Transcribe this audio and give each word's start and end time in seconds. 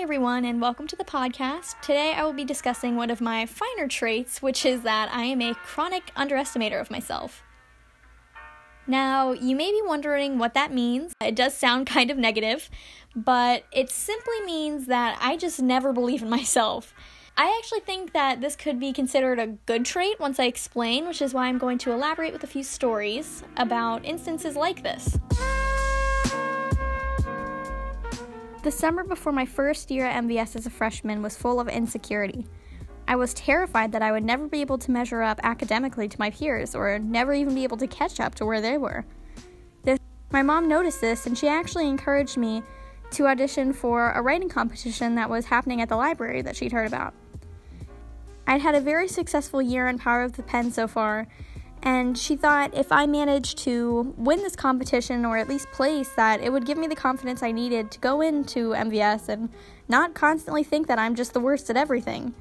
Everyone, 0.00 0.44
and 0.44 0.60
welcome 0.60 0.86
to 0.86 0.94
the 0.94 1.04
podcast. 1.04 1.74
Today 1.82 2.14
I 2.14 2.22
will 2.22 2.32
be 2.32 2.44
discussing 2.44 2.94
one 2.94 3.10
of 3.10 3.20
my 3.20 3.46
finer 3.46 3.88
traits, 3.88 4.40
which 4.40 4.64
is 4.64 4.82
that 4.82 5.12
I 5.12 5.24
am 5.24 5.42
a 5.42 5.54
chronic 5.54 6.14
underestimator 6.14 6.80
of 6.80 6.88
myself. 6.88 7.42
Now, 8.86 9.32
you 9.32 9.56
may 9.56 9.72
be 9.72 9.82
wondering 9.84 10.38
what 10.38 10.54
that 10.54 10.72
means. 10.72 11.14
It 11.20 11.34
does 11.34 11.52
sound 11.52 11.86
kind 11.88 12.12
of 12.12 12.16
negative, 12.16 12.70
but 13.16 13.64
it 13.72 13.90
simply 13.90 14.40
means 14.46 14.86
that 14.86 15.18
I 15.20 15.36
just 15.36 15.60
never 15.60 15.92
believe 15.92 16.22
in 16.22 16.30
myself. 16.30 16.94
I 17.36 17.54
actually 17.58 17.80
think 17.80 18.12
that 18.12 18.40
this 18.40 18.54
could 18.54 18.78
be 18.78 18.92
considered 18.92 19.40
a 19.40 19.48
good 19.66 19.84
trait 19.84 20.20
once 20.20 20.38
I 20.38 20.44
explain, 20.44 21.08
which 21.08 21.20
is 21.20 21.34
why 21.34 21.48
I'm 21.48 21.58
going 21.58 21.78
to 21.78 21.90
elaborate 21.90 22.32
with 22.32 22.44
a 22.44 22.48
few 22.48 22.62
stories 22.62 23.42
about 23.56 24.04
instances 24.04 24.54
like 24.54 24.84
this. 24.84 25.18
The 28.68 28.72
summer 28.72 29.02
before 29.02 29.32
my 29.32 29.46
first 29.46 29.90
year 29.90 30.04
at 30.04 30.22
MVS 30.22 30.54
as 30.54 30.66
a 30.66 30.70
freshman 30.70 31.22
was 31.22 31.34
full 31.34 31.58
of 31.58 31.68
insecurity. 31.68 32.44
I 33.08 33.16
was 33.16 33.32
terrified 33.32 33.92
that 33.92 34.02
I 34.02 34.12
would 34.12 34.24
never 34.24 34.46
be 34.46 34.60
able 34.60 34.76
to 34.76 34.90
measure 34.90 35.22
up 35.22 35.40
academically 35.42 36.06
to 36.06 36.18
my 36.18 36.28
peers 36.28 36.74
or 36.74 36.98
never 36.98 37.32
even 37.32 37.54
be 37.54 37.64
able 37.64 37.78
to 37.78 37.86
catch 37.86 38.20
up 38.20 38.34
to 38.34 38.44
where 38.44 38.60
they 38.60 38.76
were. 38.76 39.06
This, 39.84 39.98
my 40.32 40.42
mom 40.42 40.68
noticed 40.68 41.00
this 41.00 41.24
and 41.24 41.38
she 41.38 41.48
actually 41.48 41.88
encouraged 41.88 42.36
me 42.36 42.62
to 43.12 43.26
audition 43.28 43.72
for 43.72 44.10
a 44.10 44.20
writing 44.20 44.50
competition 44.50 45.14
that 45.14 45.30
was 45.30 45.46
happening 45.46 45.80
at 45.80 45.88
the 45.88 45.96
library 45.96 46.42
that 46.42 46.54
she'd 46.54 46.72
heard 46.72 46.88
about. 46.88 47.14
I'd 48.46 48.60
had 48.60 48.74
a 48.74 48.82
very 48.82 49.08
successful 49.08 49.62
year 49.62 49.88
in 49.88 49.98
Power 49.98 50.20
of 50.24 50.34
the 50.34 50.42
Pen 50.42 50.70
so 50.70 50.86
far, 50.86 51.26
and 51.82 52.18
she 52.18 52.36
thought 52.36 52.74
if 52.74 52.90
I 52.90 53.06
managed 53.06 53.58
to 53.58 54.14
win 54.16 54.42
this 54.42 54.56
competition 54.56 55.24
or 55.24 55.36
at 55.36 55.48
least 55.48 55.70
place, 55.70 56.10
that 56.10 56.40
it 56.40 56.52
would 56.52 56.66
give 56.66 56.78
me 56.78 56.86
the 56.86 56.96
confidence 56.96 57.42
I 57.42 57.52
needed 57.52 57.90
to 57.92 57.98
go 58.00 58.20
into 58.20 58.70
MVS 58.70 59.28
and 59.28 59.48
not 59.88 60.14
constantly 60.14 60.64
think 60.64 60.86
that 60.88 60.98
I'm 60.98 61.14
just 61.14 61.32
the 61.32 61.40
worst 61.40 61.70
at 61.70 61.76
everything. 61.76 62.34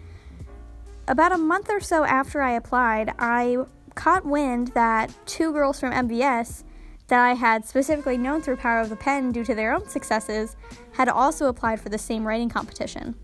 About 1.08 1.32
a 1.32 1.38
month 1.38 1.70
or 1.70 1.80
so 1.80 2.04
after 2.04 2.42
I 2.42 2.52
applied, 2.52 3.14
I 3.18 3.58
caught 3.96 4.26
wind 4.26 4.70
that 4.70 5.14
two 5.26 5.52
girls 5.54 5.80
from 5.80 5.92
MVS 5.92 6.64
that 7.08 7.20
I 7.20 7.34
had 7.34 7.66
specifically 7.66 8.18
known 8.18 8.42
through 8.42 8.58
Power 8.58 8.82
of 8.82 8.90
the 8.90 8.96
Pen 8.96 9.32
due 9.32 9.46
to 9.46 9.56
their 9.56 9.74
own 9.74 9.88
successes 9.88 10.56
had 10.94 11.08
also 11.08 11.48
applied 11.48 11.80
for 11.80 11.90
the 11.90 11.98
same 11.98 12.28
writing 12.28 12.50
competition. 12.50 13.16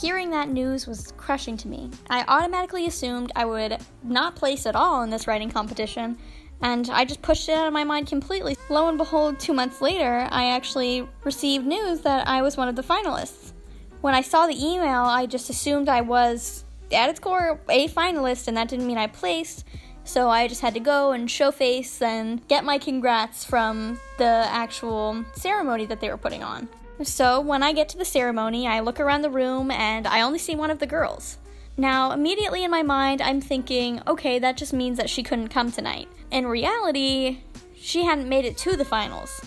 Hearing 0.00 0.28
that 0.30 0.50
news 0.50 0.86
was 0.86 1.14
crushing 1.16 1.56
to 1.56 1.68
me. 1.68 1.90
I 2.10 2.22
automatically 2.28 2.86
assumed 2.86 3.32
I 3.34 3.46
would 3.46 3.78
not 4.02 4.36
place 4.36 4.66
at 4.66 4.76
all 4.76 5.02
in 5.02 5.08
this 5.08 5.26
writing 5.26 5.50
competition, 5.50 6.18
and 6.60 6.90
I 6.90 7.06
just 7.06 7.22
pushed 7.22 7.48
it 7.48 7.52
out 7.52 7.66
of 7.66 7.72
my 7.72 7.82
mind 7.82 8.06
completely. 8.06 8.58
Lo 8.68 8.88
and 8.88 8.98
behold, 8.98 9.40
two 9.40 9.54
months 9.54 9.80
later, 9.80 10.28
I 10.30 10.50
actually 10.50 11.08
received 11.24 11.66
news 11.66 12.00
that 12.02 12.28
I 12.28 12.42
was 12.42 12.58
one 12.58 12.68
of 12.68 12.76
the 12.76 12.82
finalists. 12.82 13.54
When 14.02 14.14
I 14.14 14.20
saw 14.20 14.46
the 14.46 14.62
email, 14.62 15.04
I 15.04 15.24
just 15.24 15.48
assumed 15.48 15.88
I 15.88 16.02
was, 16.02 16.64
at 16.92 17.08
its 17.08 17.18
core, 17.18 17.58
a 17.70 17.88
finalist, 17.88 18.48
and 18.48 18.56
that 18.58 18.68
didn't 18.68 18.86
mean 18.86 18.98
I 18.98 19.06
placed. 19.06 19.64
So 20.04 20.28
I 20.28 20.46
just 20.46 20.60
had 20.60 20.74
to 20.74 20.80
go 20.80 21.12
and 21.12 21.30
show 21.30 21.50
face 21.50 22.02
and 22.02 22.46
get 22.48 22.64
my 22.64 22.76
congrats 22.76 23.44
from 23.44 23.98
the 24.18 24.24
actual 24.24 25.24
ceremony 25.34 25.86
that 25.86 26.00
they 26.00 26.10
were 26.10 26.18
putting 26.18 26.42
on. 26.42 26.68
So 27.02 27.40
when 27.40 27.62
I 27.62 27.72
get 27.72 27.88
to 27.90 27.98
the 27.98 28.04
ceremony, 28.04 28.66
I 28.66 28.80
look 28.80 29.00
around 29.00 29.22
the 29.22 29.30
room 29.30 29.70
and 29.70 30.06
I 30.06 30.22
only 30.22 30.38
see 30.38 30.56
one 30.56 30.70
of 30.70 30.78
the 30.78 30.86
girls. 30.86 31.38
Now, 31.76 32.12
immediately 32.12 32.64
in 32.64 32.70
my 32.70 32.82
mind, 32.82 33.20
I'm 33.20 33.40
thinking, 33.40 34.00
okay, 34.06 34.38
that 34.38 34.56
just 34.56 34.72
means 34.72 34.96
that 34.96 35.10
she 35.10 35.22
couldn't 35.22 35.48
come 35.48 35.70
tonight. 35.70 36.08
In 36.30 36.46
reality, 36.46 37.40
she 37.76 38.04
hadn't 38.04 38.28
made 38.28 38.46
it 38.46 38.56
to 38.58 38.76
the 38.76 38.84
finals. 38.84 39.42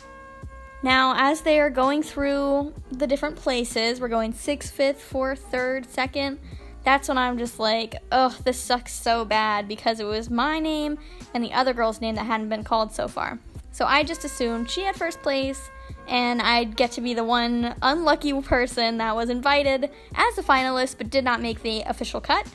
Now, 0.83 1.16
as 1.17 1.42
they 1.42 1.59
are 1.59 1.72
going 1.72 2.03
through 2.03 2.73
the 2.92 3.08
different 3.08 3.36
places, 3.36 4.00
we're 4.00 4.09
going 4.09 4.31
6th, 4.31 4.72
5th, 4.72 5.09
4th, 5.11 5.39
3rd, 5.52 5.88
2nd. 5.88 6.38
That's 6.83 7.08
when 7.08 7.17
I'm 7.17 7.37
just 7.37 7.60
like, 7.60 7.95
ugh, 8.11 8.33
this 8.45 8.60
sucks 8.60 8.93
so 8.93 9.26
bad 9.26 9.67
because 9.67 9.99
it 9.99 10.05
was 10.05 10.30
my 10.30 10.60
name 10.60 10.98
and 11.33 11.43
the 11.43 11.54
other 11.54 11.73
girl's 11.73 11.99
name 11.99 12.16
that 12.16 12.26
hadn't 12.26 12.49
been 12.49 12.64
called 12.64 12.93
so 12.93 13.08
far. 13.08 13.39
So 13.71 13.86
I 13.86 14.04
just 14.04 14.23
assumed 14.23 14.70
she 14.70 14.83
had 14.83 14.95
first 14.95 15.21
place 15.21 15.70
and 16.09 16.42
I'd 16.42 16.75
get 16.75 16.92
to 16.93 17.02
be 17.02 17.14
the 17.14 17.23
one 17.23 17.75
unlucky 17.81 18.39
person 18.42 18.97
that 18.97 19.15
was 19.15 19.30
invited 19.30 19.89
as 20.15 20.37
a 20.37 20.43
finalist 20.43 20.97
but 20.97 21.09
did 21.09 21.23
not 21.23 21.42
make 21.42 21.61
the 21.61 21.81
official 21.81 22.20
cut. 22.20 22.47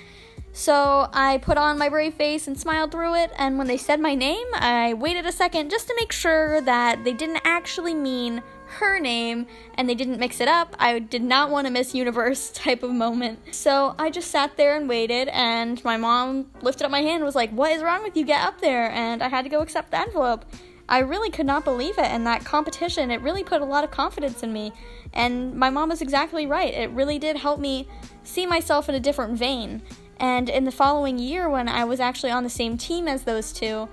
So 0.53 1.09
I 1.13 1.39
put 1.39 1.59
on 1.59 1.79
my 1.79 1.89
brave 1.89 2.15
face 2.15 2.47
and 2.47 2.59
smiled 2.59 2.93
through 2.93 3.17
it, 3.17 3.33
and 3.37 3.59
when 3.59 3.67
they 3.67 3.77
said 3.77 3.99
my 3.99 4.15
name, 4.15 4.47
I 4.55 4.95
waited 4.95 5.27
a 5.27 5.33
second 5.33 5.71
just 5.71 5.89
to 5.89 5.95
make 5.97 6.13
sure 6.13 6.61
that 6.61 7.03
they 7.03 7.13
didn't 7.13 7.41
actually 7.45 7.93
mean 7.93 8.41
her 8.67 8.99
name 8.99 9.47
and 9.75 9.89
they 9.89 9.95
didn't 9.95 10.19
mix 10.19 10.41
it 10.41 10.49
up. 10.49 10.75
I 10.79 10.99
did 10.99 11.23
not 11.23 11.51
want 11.51 11.67
a 11.67 11.71
Miss 11.71 11.95
Universe 11.95 12.51
type 12.55 12.83
of 12.83 12.91
moment. 12.91 13.55
So 13.55 13.95
I 13.99 14.11
just 14.11 14.31
sat 14.31 14.57
there 14.57 14.77
and 14.77 14.89
waited, 14.89 15.29
and 15.29 15.83
my 15.85 15.97
mom 15.97 16.47
lifted 16.63 16.85
up 16.85 16.91
my 16.91 17.01
hand 17.01 17.17
and 17.17 17.25
was 17.25 17.35
like, 17.35 17.51
What 17.51 17.73
is 17.73 17.83
wrong 17.83 18.03
with 18.05 18.17
you? 18.17 18.25
Get 18.25 18.45
up 18.45 18.61
there. 18.61 18.91
And 18.91 19.23
I 19.23 19.29
had 19.29 19.43
to 19.43 19.49
go 19.49 19.61
accept 19.61 19.91
the 19.91 19.99
envelope. 19.99 20.45
I 20.89 20.99
really 20.99 21.31
could 21.31 21.47
not 21.47 21.65
believe 21.65 21.99
it. 21.99 22.05
And 22.05 22.27
that 22.27 22.45
competition, 22.45 23.11
it 23.11 23.21
really 23.21 23.45
put 23.45 23.63
a 23.63 23.65
lot 23.65 23.85
of 23.85 23.91
confidence 23.91 24.43
in 24.43 24.53
me. 24.53 24.73
And 25.13 25.55
my 25.55 25.71
mom 25.71 25.89
was 25.89 26.03
exactly 26.03 26.47
right. 26.47 26.73
It 26.73 26.91
really 26.91 27.19
did 27.19 27.37
help 27.37 27.59
me 27.59 27.89
see 28.23 28.47
myself 28.47 28.89
in 28.89 28.95
a 28.95 29.01
different 29.01 29.39
vein. 29.39 29.83
And 30.19 30.49
in 30.49 30.65
the 30.65 30.71
following 30.71 31.19
year, 31.19 31.49
when 31.49 31.69
I 31.69 31.85
was 31.85 32.01
actually 32.01 32.31
on 32.31 32.45
the 32.45 32.51
same 32.51 32.77
team 32.77 33.09
as 33.09 33.25
those 33.25 33.53
two, 33.53 33.89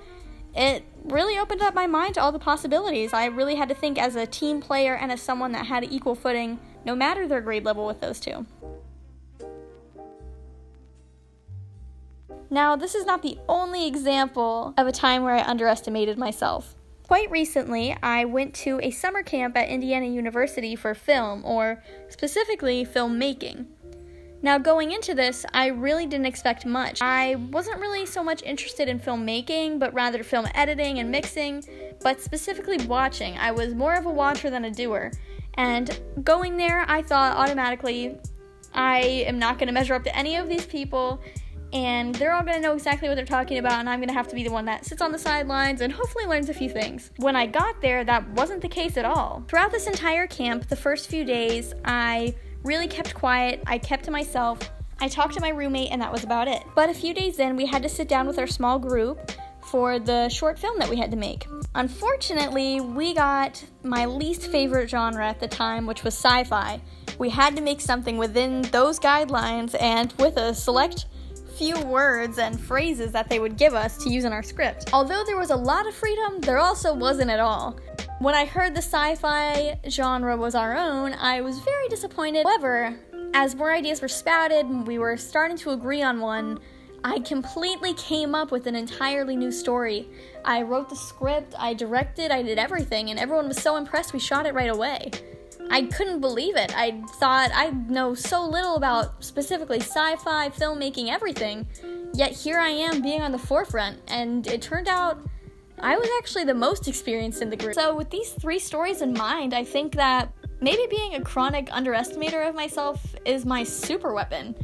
it 0.54 0.84
really 1.04 1.38
opened 1.38 1.62
up 1.62 1.74
my 1.74 1.86
mind 1.86 2.14
to 2.14 2.20
all 2.20 2.30
the 2.30 2.38
possibilities. 2.38 3.12
I 3.12 3.26
really 3.26 3.54
had 3.54 3.68
to 3.70 3.74
think 3.74 3.98
as 3.98 4.14
a 4.14 4.26
team 4.26 4.60
player 4.60 4.94
and 4.94 5.10
as 5.10 5.20
someone 5.20 5.52
that 5.52 5.66
had 5.66 5.84
equal 5.84 6.14
footing, 6.14 6.60
no 6.84 6.94
matter 6.94 7.26
their 7.26 7.40
grade 7.40 7.64
level, 7.64 7.86
with 7.86 8.00
those 8.00 8.20
two. 8.20 8.46
Now, 12.50 12.76
this 12.76 12.94
is 12.94 13.06
not 13.06 13.22
the 13.22 13.38
only 13.48 13.86
example 13.86 14.74
of 14.76 14.86
a 14.86 14.92
time 14.92 15.22
where 15.22 15.34
I 15.34 15.42
underestimated 15.42 16.18
myself. 16.18 16.74
Quite 17.06 17.30
recently, 17.30 17.96
I 18.02 18.24
went 18.24 18.54
to 18.54 18.80
a 18.82 18.90
summer 18.90 19.22
camp 19.22 19.56
at 19.56 19.68
Indiana 19.68 20.06
University 20.06 20.76
for 20.76 20.94
film, 20.94 21.44
or 21.44 21.82
specifically 22.08 22.86
filmmaking. 22.86 23.66
Now, 24.44 24.58
going 24.58 24.90
into 24.90 25.14
this, 25.14 25.46
I 25.52 25.68
really 25.68 26.06
didn't 26.06 26.26
expect 26.26 26.66
much. 26.66 27.00
I 27.00 27.36
wasn't 27.36 27.80
really 27.80 28.06
so 28.06 28.24
much 28.24 28.42
interested 28.42 28.88
in 28.88 28.98
filmmaking, 28.98 29.78
but 29.78 29.94
rather 29.94 30.24
film 30.24 30.48
editing 30.54 30.98
and 30.98 31.10
mixing, 31.10 31.62
but 32.02 32.20
specifically 32.20 32.84
watching. 32.86 33.36
I 33.38 33.52
was 33.52 33.74
more 33.74 33.94
of 33.94 34.06
a 34.06 34.10
watcher 34.10 34.50
than 34.50 34.64
a 34.64 34.70
doer. 34.70 35.12
And 35.54 35.96
going 36.24 36.56
there, 36.56 36.84
I 36.88 37.02
thought 37.02 37.36
automatically, 37.36 38.16
I 38.74 39.00
am 39.26 39.38
not 39.38 39.58
going 39.58 39.68
to 39.68 39.72
measure 39.72 39.94
up 39.94 40.02
to 40.04 40.16
any 40.16 40.36
of 40.36 40.48
these 40.48 40.66
people, 40.66 41.20
and 41.72 42.14
they're 42.14 42.32
all 42.32 42.44
to 42.44 42.60
know 42.60 42.74
exactly 42.74 43.08
what 43.08 43.14
they're 43.14 43.24
talking 43.24 43.58
about, 43.58 43.80
and 43.80 43.88
I'm 43.88 44.02
to 44.02 44.12
have 44.12 44.28
to 44.28 44.34
be 44.34 44.44
the 44.44 44.52
one 44.52 44.64
that 44.66 44.84
sits 44.84 45.00
on 45.00 45.12
the 45.12 45.18
sidelines 45.18 45.80
and 45.80 45.92
hopefully 45.92 46.26
learns 46.26 46.48
a 46.48 46.54
few 46.54 46.68
things. 46.68 47.10
When 47.16 47.36
I 47.36 47.46
got 47.46 47.80
there, 47.80 48.04
that 48.04 48.28
wasn't 48.30 48.60
the 48.60 48.68
case 48.68 48.96
at 48.96 49.04
all. 49.04 49.44
Throughout 49.48 49.70
this 49.70 49.86
entire 49.86 50.26
camp, 50.26 50.68
the 50.68 50.76
first 50.76 51.08
few 51.08 51.24
days, 51.24 51.72
I 51.84 52.34
really 52.62 52.88
kept 52.88 53.14
quiet, 53.14 53.62
I 53.66 53.78
kept 53.78 54.04
to 54.04 54.10
myself. 54.10 54.70
I 55.00 55.08
talked 55.08 55.34
to 55.34 55.40
my 55.40 55.48
roommate, 55.48 55.90
and 55.90 56.02
that 56.02 56.12
was 56.12 56.24
about 56.24 56.46
it. 56.46 56.62
But 56.74 56.90
a 56.90 56.94
few 56.94 57.14
days 57.14 57.38
in, 57.38 57.56
we 57.56 57.66
had 57.66 57.82
to 57.82 57.88
sit 57.88 58.08
down 58.08 58.26
with 58.26 58.38
our 58.38 58.46
small 58.46 58.78
group 58.78 59.32
for 59.64 59.98
the 59.98 60.28
short 60.28 60.58
film 60.58 60.78
that 60.78 60.88
we 60.88 60.96
had 60.96 61.10
to 61.10 61.16
make. 61.16 61.46
Unfortunately, 61.74 62.80
we 62.80 63.14
got 63.14 63.64
my 63.82 64.04
least 64.04 64.50
favorite 64.50 64.90
genre 64.90 65.26
at 65.26 65.40
the 65.40 65.48
time, 65.48 65.86
which 65.86 66.04
was 66.04 66.14
sci 66.14 66.44
fi. 66.44 66.80
We 67.18 67.30
had 67.30 67.56
to 67.56 67.62
make 67.62 67.80
something 67.80 68.18
within 68.18 68.62
those 68.62 68.98
guidelines 68.98 69.74
and 69.80 70.12
with 70.18 70.36
a 70.36 70.54
select 70.54 71.06
few 71.52 71.80
words 71.82 72.38
and 72.38 72.58
phrases 72.58 73.12
that 73.12 73.28
they 73.28 73.38
would 73.38 73.56
give 73.56 73.74
us 73.74 73.96
to 73.98 74.10
use 74.10 74.24
in 74.24 74.32
our 74.32 74.42
script. 74.42 74.90
Although 74.92 75.22
there 75.24 75.36
was 75.36 75.50
a 75.50 75.56
lot 75.56 75.86
of 75.86 75.94
freedom, 75.94 76.40
there 76.40 76.58
also 76.58 76.94
wasn't 76.94 77.30
at 77.30 77.40
all. 77.40 77.78
When 78.18 78.34
I 78.34 78.44
heard 78.44 78.74
the 78.74 78.82
sci 78.82 79.16
fi 79.16 79.78
genre 79.88 80.36
was 80.36 80.54
our 80.54 80.76
own, 80.76 81.14
I 81.14 81.40
was 81.40 81.58
very 81.58 81.88
disappointed. 81.88 82.46
However, 82.46 82.96
as 83.34 83.54
more 83.54 83.72
ideas 83.72 84.00
were 84.00 84.08
spouted 84.08 84.66
and 84.66 84.86
we 84.86 84.98
were 84.98 85.16
starting 85.16 85.56
to 85.58 85.70
agree 85.70 86.02
on 86.02 86.20
one, 86.20 86.60
I 87.04 87.18
completely 87.18 87.94
came 87.94 88.34
up 88.34 88.52
with 88.52 88.66
an 88.66 88.76
entirely 88.76 89.34
new 89.34 89.50
story. 89.50 90.08
I 90.44 90.62
wrote 90.62 90.88
the 90.88 90.96
script, 90.96 91.54
I 91.58 91.74
directed, 91.74 92.30
I 92.30 92.42
did 92.42 92.58
everything, 92.58 93.10
and 93.10 93.18
everyone 93.18 93.48
was 93.48 93.60
so 93.60 93.76
impressed 93.76 94.12
we 94.12 94.20
shot 94.20 94.46
it 94.46 94.54
right 94.54 94.70
away. 94.70 95.10
I 95.70 95.82
couldn't 95.82 96.20
believe 96.20 96.56
it. 96.56 96.76
I 96.76 97.02
thought 97.14 97.50
I 97.54 97.70
know 97.70 98.14
so 98.14 98.46
little 98.46 98.76
about 98.76 99.24
specifically 99.24 99.80
sci 99.80 100.16
fi, 100.16 100.50
filmmaking, 100.50 101.08
everything. 101.08 101.66
Yet 102.14 102.32
here 102.32 102.58
I 102.58 102.68
am 102.68 103.00
being 103.00 103.22
on 103.22 103.32
the 103.32 103.38
forefront, 103.38 103.98
and 104.08 104.46
it 104.46 104.60
turned 104.60 104.88
out 104.88 105.20
I 105.80 105.96
was 105.96 106.08
actually 106.18 106.44
the 106.44 106.54
most 106.54 106.86
experienced 106.86 107.42
in 107.42 107.50
the 107.50 107.56
group. 107.56 107.74
So, 107.74 107.94
with 107.94 108.10
these 108.10 108.30
three 108.32 108.58
stories 108.58 109.02
in 109.02 109.12
mind, 109.12 109.54
I 109.54 109.64
think 109.64 109.94
that 109.94 110.32
maybe 110.60 110.86
being 110.88 111.14
a 111.14 111.22
chronic 111.22 111.66
underestimator 111.70 112.48
of 112.48 112.54
myself 112.54 113.16
is 113.24 113.44
my 113.44 113.64
super 113.64 114.14
weapon. 114.14 114.54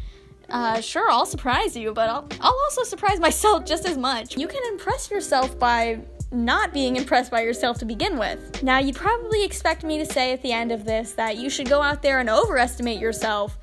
Uh, 0.49 0.81
sure, 0.81 1.11
I'll 1.11 1.27
surprise 1.27 1.77
you, 1.77 1.93
but 1.93 2.09
I'll, 2.09 2.27
I'll 2.41 2.59
also 2.65 2.83
surprise 2.83 3.21
myself 3.21 3.67
just 3.67 3.87
as 3.87 3.99
much. 3.99 4.37
You 4.37 4.47
can 4.47 4.63
impress 4.73 5.11
yourself 5.11 5.59
by 5.59 6.01
not 6.31 6.73
being 6.73 6.97
impressed 6.97 7.31
by 7.31 7.41
yourself 7.43 7.79
to 7.79 7.85
begin 7.85 8.19
with. 8.19 8.63
Now, 8.63 8.79
you'd 8.79 8.97
probably 8.97 9.45
expect 9.45 9.85
me 9.85 9.99
to 9.99 10.07
say 10.07 10.33
at 10.33 10.43
the 10.43 10.53
end 10.53 10.73
of 10.73 10.85
this 10.85 11.13
that 11.13 11.37
you 11.39 11.49
should 11.49 11.69
go 11.69 11.81
out 11.81 12.03
there 12.03 12.21
and 12.21 12.29
overestimate 12.29 12.99
yourself. 12.99 13.59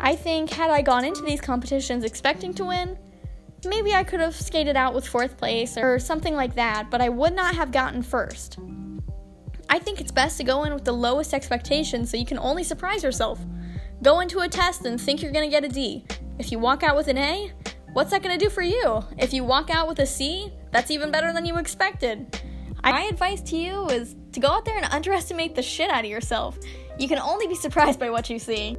I 0.00 0.16
think, 0.16 0.50
had 0.50 0.70
I 0.70 0.82
gone 0.82 1.04
into 1.04 1.22
these 1.22 1.40
competitions 1.40 2.04
expecting 2.04 2.52
to 2.54 2.64
win, 2.64 2.98
maybe 3.64 3.94
I 3.94 4.02
could 4.02 4.20
have 4.20 4.34
skated 4.34 4.76
out 4.76 4.94
with 4.94 5.06
fourth 5.06 5.36
place 5.36 5.76
or 5.76 5.98
something 5.98 6.34
like 6.34 6.54
that, 6.56 6.90
but 6.90 7.00
I 7.00 7.08
would 7.08 7.34
not 7.34 7.54
have 7.54 7.70
gotten 7.70 8.02
first. 8.02 8.58
I 9.68 9.78
think 9.78 10.00
it's 10.00 10.12
best 10.12 10.36
to 10.38 10.44
go 10.44 10.64
in 10.64 10.74
with 10.74 10.84
the 10.84 10.92
lowest 10.92 11.32
expectations 11.32 12.10
so 12.10 12.16
you 12.16 12.26
can 12.26 12.38
only 12.38 12.64
surprise 12.64 13.02
yourself. 13.02 13.38
Go 14.02 14.20
into 14.20 14.40
a 14.40 14.48
test 14.48 14.84
and 14.84 15.00
think 15.00 15.22
you're 15.22 15.32
gonna 15.32 15.48
get 15.48 15.64
a 15.64 15.68
D. 15.68 16.04
If 16.38 16.50
you 16.50 16.58
walk 16.58 16.82
out 16.82 16.96
with 16.96 17.06
an 17.06 17.18
A, 17.18 17.52
what's 17.92 18.10
that 18.10 18.22
gonna 18.22 18.38
do 18.38 18.50
for 18.50 18.62
you? 18.62 19.02
If 19.18 19.32
you 19.32 19.44
walk 19.44 19.70
out 19.70 19.88
with 19.88 19.98
a 19.98 20.06
C, 20.06 20.52
that's 20.70 20.90
even 20.90 21.10
better 21.10 21.32
than 21.32 21.44
you 21.44 21.58
expected. 21.58 22.40
My 22.82 23.02
advice 23.02 23.40
to 23.42 23.56
you 23.56 23.86
is 23.88 24.16
to 24.32 24.40
go 24.40 24.48
out 24.48 24.64
there 24.64 24.76
and 24.76 24.86
underestimate 24.86 25.54
the 25.54 25.62
shit 25.62 25.90
out 25.90 26.04
of 26.04 26.10
yourself. 26.10 26.58
You 26.98 27.06
can 27.08 27.18
only 27.18 27.46
be 27.46 27.54
surprised 27.54 28.00
by 28.00 28.10
what 28.10 28.28
you 28.28 28.38
see. 28.38 28.76